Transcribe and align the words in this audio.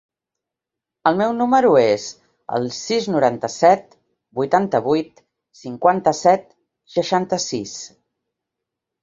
El 1.09 1.17
meu 1.17 1.33
número 1.41 1.73
es 1.81 2.05
el 2.59 2.65
sis, 2.77 3.09
noranta-set, 3.17 3.85
vuitanta-vuit, 4.41 5.23
cinquanta-set, 5.61 6.51
seixanta-sis. 6.97 7.79